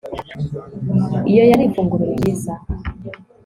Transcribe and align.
iyo 1.31 1.43
yari 1.49 1.63
ifunguro 1.65 2.03
ryiza 2.13 2.53